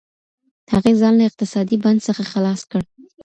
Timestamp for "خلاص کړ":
2.31-2.81